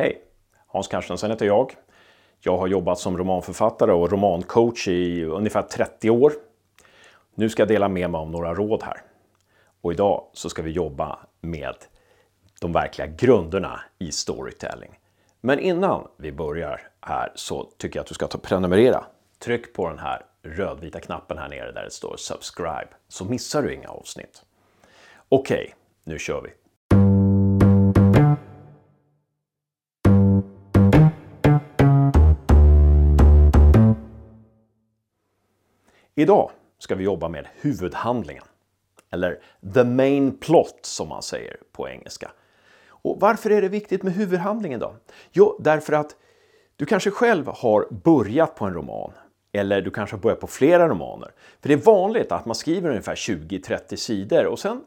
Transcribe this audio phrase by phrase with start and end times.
[0.00, 0.22] Hej!
[0.66, 1.74] Hans Carstensen heter jag.
[2.40, 6.32] Jag har jobbat som romanförfattare och romancoach i ungefär 30 år.
[7.34, 9.02] Nu ska jag dela med mig av några råd här.
[9.80, 11.74] Och idag så ska vi jobba med
[12.60, 14.98] de verkliga grunderna i storytelling.
[15.40, 19.04] Men innan vi börjar här så tycker jag att du ska ta prenumerera.
[19.38, 23.74] Tryck på den här rödvita knappen här nere där det står subscribe så missar du
[23.74, 24.42] inga avsnitt.
[25.28, 25.74] Okej, okay,
[26.04, 26.59] nu kör vi!
[36.20, 38.44] Idag ska vi jobba med huvudhandlingen.
[39.10, 39.38] Eller
[39.74, 42.30] the main plot som man säger på engelska.
[42.88, 44.94] Och varför är det viktigt med huvudhandlingen då?
[45.32, 46.16] Jo, därför att
[46.76, 49.12] du kanske själv har börjat på en roman
[49.52, 51.30] eller du kanske har börjat på flera romaner.
[51.60, 54.84] För det är vanligt att man skriver ungefär 20-30 sidor och sen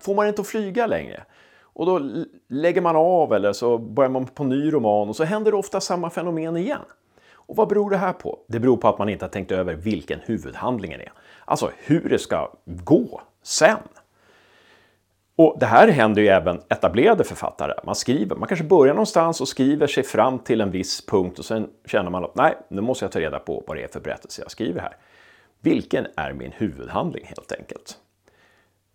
[0.00, 1.24] får man inte att flyga längre.
[1.60, 5.24] Och då lägger man av eller så börjar man på en ny roman och så
[5.24, 6.84] händer det ofta samma fenomen igen.
[7.48, 8.38] Och vad beror det här på?
[8.48, 11.12] Det beror på att man inte har tänkt över vilken huvudhandlingen är.
[11.44, 13.78] Alltså hur det ska gå sen.
[15.36, 17.74] Och det här händer ju även etablerade författare.
[17.84, 21.44] Man skriver, man kanske börjar någonstans och skriver sig fram till en viss punkt och
[21.44, 24.00] sen känner man att nej, nu måste jag ta reda på vad det är för
[24.00, 24.96] berättelse jag skriver här.
[25.60, 27.98] Vilken är min huvudhandling helt enkelt?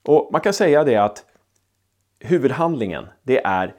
[0.08, 1.26] Och man kan säga det att
[2.20, 3.76] huvudhandlingen, det är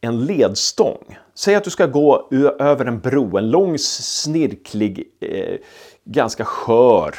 [0.00, 1.18] en ledstång.
[1.34, 5.58] Säg att du ska gå över en bro, en lång snirklig, eh,
[6.04, 7.14] ganska skör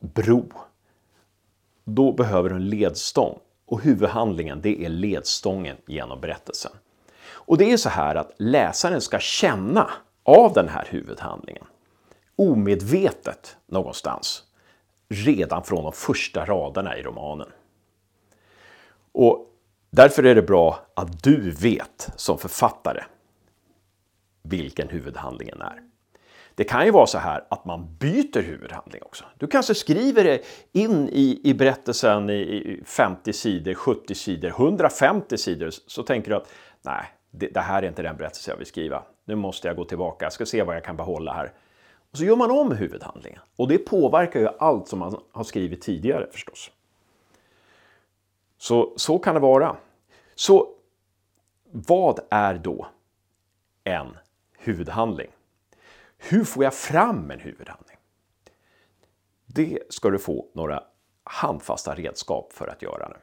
[0.00, 0.48] bro.
[1.84, 6.72] Då behöver du en ledstång och huvudhandlingen det är ledstången genom berättelsen.
[7.26, 9.90] Och det är så här att läsaren ska känna
[10.22, 11.64] av den här huvudhandlingen
[12.36, 14.42] omedvetet någonstans
[15.08, 17.48] redan från de första raderna i romanen.
[19.12, 19.50] Och
[19.96, 23.04] Därför är det bra att du vet som författare
[24.42, 25.82] vilken huvudhandlingen är.
[26.54, 29.24] Det kan ju vara så här att man byter huvudhandling också.
[29.38, 35.70] Du kanske skriver det in i, i berättelsen i 50 sidor, 70 sidor, 150 sidor.
[35.86, 36.48] Så tänker du att
[36.82, 39.02] nej, det, det här är inte den berättelse jag vill skriva.
[39.24, 41.52] Nu måste jag gå tillbaka, jag ska se vad jag kan behålla här.
[42.10, 43.40] Och så gör man om huvudhandlingen.
[43.56, 46.70] Och det påverkar ju allt som man har skrivit tidigare förstås.
[48.64, 49.76] Så, så kan det vara.
[50.34, 50.68] Så
[51.70, 52.86] vad är då
[53.84, 54.16] en
[54.58, 55.30] huvudhandling?
[56.18, 57.96] Hur får jag fram en huvudhandling?
[59.46, 60.82] Det ska du få några
[61.24, 63.16] handfasta redskap för att göra nu.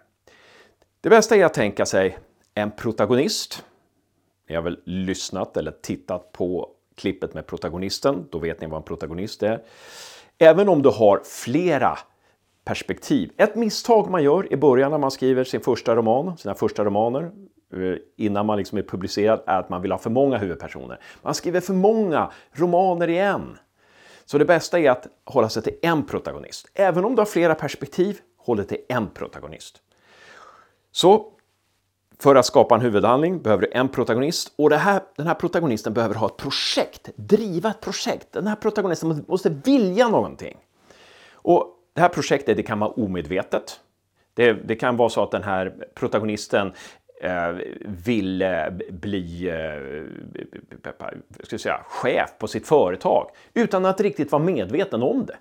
[1.02, 2.18] Det bästa är att tänka sig
[2.54, 3.66] en protagonist.
[4.48, 8.84] Ni har väl lyssnat eller tittat på klippet med protagonisten, då vet ni vad en
[8.84, 9.64] protagonist är.
[10.38, 11.98] Även om du har flera
[12.66, 13.32] perspektiv.
[13.38, 17.32] Ett misstag man gör i början när man skriver sin första roman, sina första romaner,
[17.74, 21.00] eh, innan man liksom är publicerad, är att man vill ha för många huvudpersoner.
[21.22, 23.58] Man skriver för många romaner i en.
[24.26, 26.68] Så det bästa är att hålla sig till en protagonist.
[26.74, 29.82] Även om du har flera perspektiv, håll dig till en protagonist.
[30.92, 31.26] Så
[32.20, 36.16] för att skapa en huvudhandling behöver du en protagonist och här, den här protagonisten behöver
[36.16, 38.32] ha ett projekt, driva ett projekt.
[38.32, 40.58] Den här protagonisten måste vilja någonting.
[41.34, 43.80] Och det här projektet det kan vara omedvetet.
[44.34, 46.74] Det, det kan vara så att den här protagonisten
[47.22, 50.94] eh, vill eh, bli eh,
[51.44, 55.38] ska säga, chef på sitt företag utan att riktigt vara medveten om det.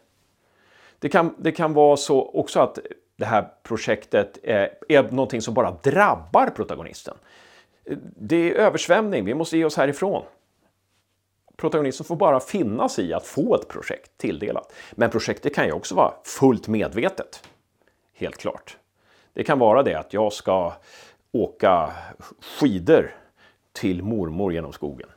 [0.98, 2.78] Det kan, det kan vara så också att
[3.16, 7.14] det här projektet eh, är någonting som bara drabbar protagonisten.
[8.16, 10.22] Det är översvämning, vi måste ge oss härifrån
[11.60, 14.72] protagonisten får bara finna sig i att få ett projekt tilldelat.
[14.93, 17.43] Men projektet kan ju också vara fullt medvetet.
[18.15, 18.76] Helt klart.
[19.32, 20.72] Det kan vara det att jag ska
[21.32, 21.93] åka
[22.41, 23.15] skidor
[23.72, 25.09] till mormor genom skogen.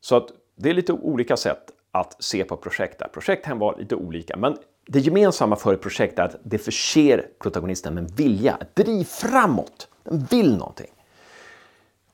[0.00, 3.08] Så att det är lite olika sätt att se på projekt där.
[3.08, 4.56] Projekt kan vara lite olika, men
[4.86, 9.04] det gemensamma för ett projekt är att det förser protagonisten med en vilja, ett driv
[9.04, 9.88] framåt.
[10.04, 10.90] Den vill någonting.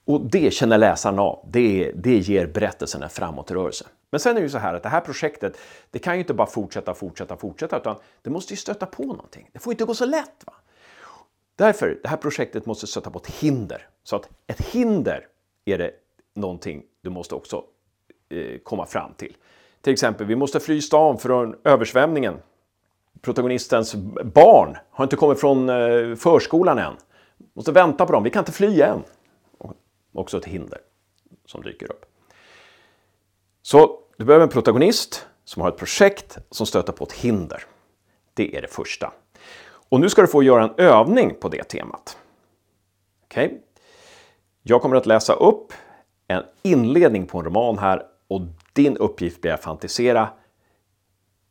[0.08, 1.48] Och det känner läsaren av.
[1.50, 3.86] Det, det ger berättelsen en framåtrörelse.
[4.10, 5.56] Men sen är det ju så här att det här projektet,
[5.90, 9.50] det kan ju inte bara fortsätta, fortsätta, fortsätta, utan det måste ju stöta på någonting.
[9.52, 10.44] Det får inte gå så lätt.
[10.46, 10.52] Va?
[11.56, 13.88] Därför, det här projektet måste stöta på ett hinder.
[14.02, 15.26] Så att ett hinder
[15.64, 15.90] är det
[16.34, 17.64] någonting du måste också
[18.28, 19.36] eh, komma fram till.
[19.80, 22.34] Till exempel, vi måste fly stan från översvämningen.
[23.20, 23.94] Protagonistens
[24.34, 26.96] barn har inte kommit från eh, förskolan än.
[27.52, 29.02] Måste vänta på dem, vi kan inte fly än
[30.18, 30.80] också ett hinder
[31.44, 32.04] som dyker upp.
[33.62, 37.64] Så du behöver en protagonist som har ett projekt som stöter på ett hinder.
[38.34, 39.12] Det är det första.
[39.88, 42.18] Och nu ska du få göra en övning på det temat.
[43.24, 43.46] Okej?
[43.46, 43.58] Okay?
[44.62, 45.72] Jag kommer att läsa upp
[46.26, 48.40] en inledning på en roman här och
[48.72, 50.28] din uppgift blir att fantisera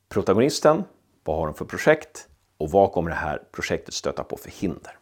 [0.10, 0.84] protagonisten,
[1.24, 2.28] vad har de för projekt
[2.58, 4.98] och vad kommer det här projektet stöta på för hinder?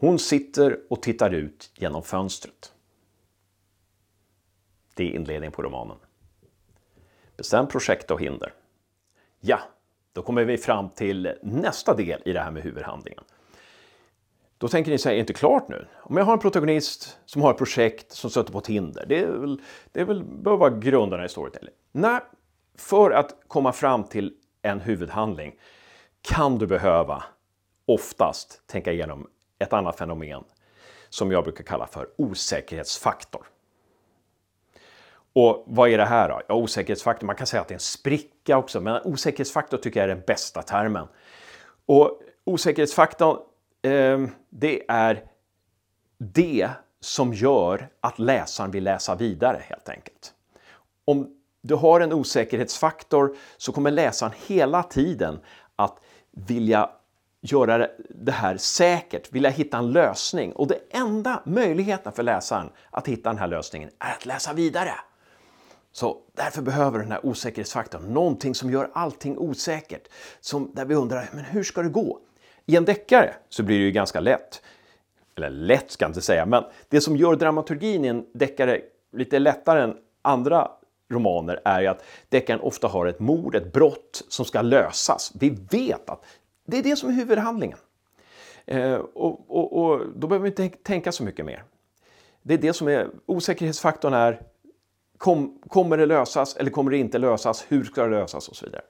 [0.00, 2.72] Hon sitter och tittar ut genom fönstret.
[4.94, 5.96] Det är inledningen på romanen.
[7.36, 8.54] Bestäm projekt och hinder.
[9.40, 9.60] Ja,
[10.12, 13.24] då kommer vi fram till nästa del i det här med huvudhandlingen.
[14.58, 15.86] Då tänker ni säga, är det inte klart nu?
[15.96, 19.18] Om jag har en protagonist som har ett projekt som stöter på ett hinder, det,
[19.18, 19.62] är väl,
[19.92, 21.74] det är väl, bör vara grunderna i storytelling.
[21.92, 22.20] Nej,
[22.74, 25.54] för att komma fram till en huvudhandling
[26.22, 27.24] kan du behöva
[27.86, 30.44] oftast tänka igenom ett annat fenomen
[31.08, 33.46] som jag brukar kalla för osäkerhetsfaktor.
[35.32, 36.42] Och vad är det här då?
[36.48, 40.10] Ja, osäkerhetsfaktor, man kan säga att det är en spricka också, men osäkerhetsfaktor tycker jag
[40.10, 41.06] är den bästa termen.
[41.86, 43.38] Och osäkerhetsfaktorn,
[43.82, 45.24] eh, det är
[46.18, 46.70] det
[47.00, 50.34] som gör att läsaren vill läsa vidare helt enkelt.
[51.04, 55.40] Om du har en osäkerhetsfaktor så kommer läsaren hela tiden
[55.76, 56.00] att
[56.30, 56.90] vilja
[57.40, 60.52] göra det här säkert, vilja hitta en lösning.
[60.52, 64.92] Och det enda möjligheten för läsaren att hitta den här lösningen är att läsa vidare.
[65.92, 70.08] Så därför behöver den här osäkerhetsfaktorn någonting som gör allting osäkert.
[70.40, 72.20] Som, där vi undrar, men hur ska det gå?
[72.66, 74.62] I en deckare så blir det ju ganska lätt.
[75.36, 78.80] Eller lätt ska jag inte säga, men det som gör dramaturgin i en deckare
[79.12, 80.70] lite lättare än andra
[81.10, 85.32] romaner är ju att deckaren ofta har ett mord, ett brott som ska lösas.
[85.34, 86.24] Vi vet att
[86.70, 87.78] det är det som är huvudhandlingen.
[88.66, 91.64] Eh, och, och, och, då behöver vi inte tänka så mycket mer.
[92.42, 94.42] Det är det som är osäkerhetsfaktorn är
[95.18, 97.64] kom, kommer det lösas eller kommer det inte lösas?
[97.68, 98.82] Hur ska det lösas och så vidare.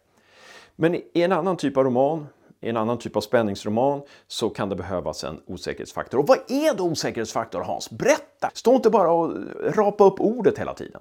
[0.76, 2.26] Men i en annan typ av roman,
[2.60, 6.18] i en annan typ av spänningsroman så kan det behövas en osäkerhetsfaktor.
[6.18, 7.90] Och vad är då osäkerhetsfaktor Hans?
[7.90, 8.50] Berätta!
[8.54, 11.00] Stå inte bara och rapa upp ordet hela tiden.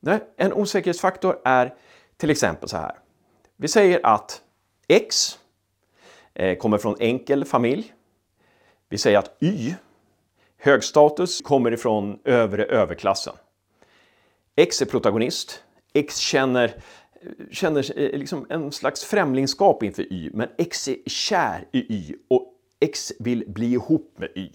[0.00, 1.74] Nej, en osäkerhetsfaktor är
[2.16, 2.98] till exempel så här.
[3.56, 4.42] Vi säger att
[4.88, 5.38] X
[6.38, 7.94] Eh, kommer från enkel familj.
[8.88, 9.74] Vi säger att Y,
[10.58, 13.34] högstatus, kommer ifrån övre överklassen.
[14.56, 15.62] X är protagonist.
[15.92, 16.74] X känner,
[17.50, 22.54] känner eh, liksom en slags främlingskap inför Y, men X är kär i Y och
[22.80, 24.50] X vill bli ihop med Y.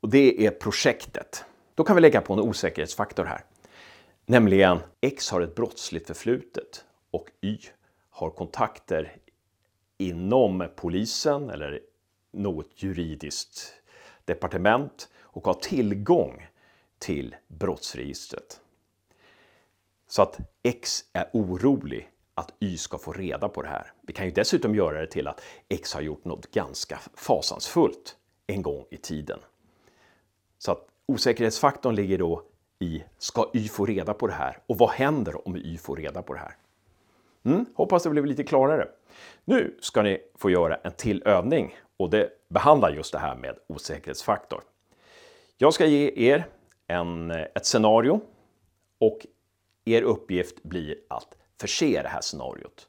[0.00, 1.44] Och det är projektet.
[1.74, 3.44] Då kan vi lägga på en osäkerhetsfaktor här.
[4.26, 7.58] Nämligen X har ett brottsligt förflutet och Y
[8.10, 9.16] har kontakter
[9.98, 11.80] inom polisen eller
[12.30, 13.74] något juridiskt
[14.24, 16.46] departement och har tillgång
[16.98, 18.60] till brottsregistret.
[20.06, 23.92] Så att X är orolig att Y ska få reda på det här.
[24.02, 28.16] Vi kan ju dessutom göra det till att X har gjort något ganska fasansfullt
[28.46, 29.38] en gång i tiden.
[30.58, 32.42] Så att osäkerhetsfaktorn ligger då
[32.78, 34.58] i, ska Y få reda på det här?
[34.66, 36.56] Och vad händer om Y får reda på det här?
[37.46, 38.88] Mm, hoppas det blev lite klarare.
[39.44, 43.58] Nu ska ni få göra en till övning och det behandlar just det här med
[43.66, 44.62] osäkerhetsfaktor.
[45.56, 46.46] Jag ska ge er
[46.86, 48.20] en, eh, ett scenario
[48.98, 49.26] och
[49.84, 52.88] er uppgift blir att förse det här scenariot,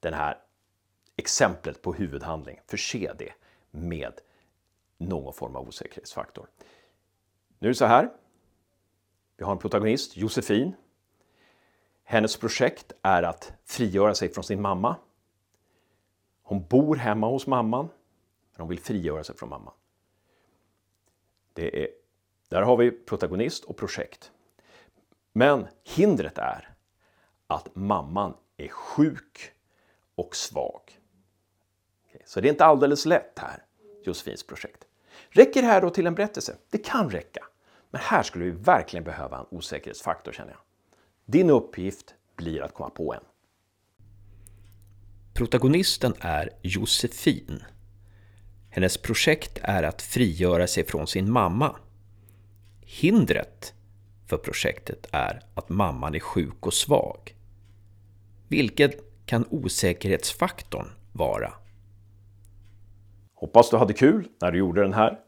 [0.00, 0.38] den här
[1.16, 3.32] exemplet på huvudhandling, förse det
[3.70, 4.12] med
[4.98, 6.46] någon form av osäkerhetsfaktor.
[7.58, 8.10] Nu är det så här.
[9.36, 10.72] Vi har en protagonist, Josefin.
[12.04, 14.96] Hennes projekt är att frigöra sig från sin mamma.
[16.42, 17.88] Hon bor hemma hos mamman,
[18.52, 19.74] men hon vill frigöra sig från mamman.
[21.52, 21.88] Det är
[22.48, 24.32] där har vi protagonist och projekt.
[25.32, 26.74] Men hindret är
[27.46, 29.52] att mamman är sjuk
[30.14, 31.00] och svag.
[32.24, 33.64] Så det är inte alldeles lätt här,
[34.04, 34.84] Josefins projekt.
[35.28, 36.56] Räcker det här då till en berättelse?
[36.70, 37.44] Det kan räcka.
[37.90, 40.60] Men här skulle vi verkligen behöva en osäkerhetsfaktor känner jag.
[41.26, 43.20] Din uppgift blir att komma på en.
[45.34, 47.62] Protagonisten är Josefin.
[48.70, 51.76] Hennes projekt är att frigöra sig från sin mamma.
[52.80, 53.74] Hindret
[54.26, 57.36] för projektet är att mamman är sjuk och svag.
[58.48, 61.52] Vilket kan osäkerhetsfaktorn vara?
[63.34, 65.18] Hoppas du hade kul när du gjorde den här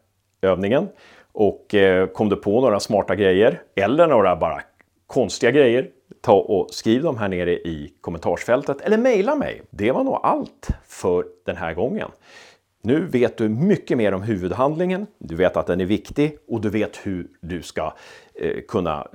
[0.43, 0.89] övningen.
[1.33, 4.63] Och eh, kom du på några smarta grejer eller några bara
[5.07, 9.63] konstiga grejer, ta och skriv dem här nere i kommentarsfältet eller mejla mig.
[9.71, 12.11] Det var nog allt för den här gången.
[12.83, 16.71] Nu vet du mycket mer om huvudhandlingen, du vet att den är viktig och du
[16.71, 17.95] vet hur du ska
[18.35, 19.09] eh, kunna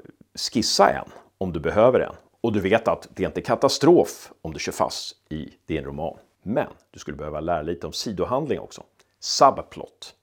[0.52, 2.14] skissa en om du behöver en.
[2.42, 6.18] Och du vet att det är inte katastrof om du kör fast i din roman.
[6.44, 8.84] Men du skulle behöva lära lite om sidohandling också.
[9.20, 10.16] Subplot.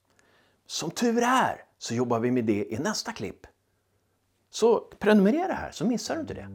[0.66, 3.46] Som tur är så jobbar vi med det i nästa klipp.
[4.58, 6.48] Så prenumerera här så missar du inte det.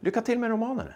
[0.00, 0.86] Lycka till med romanen!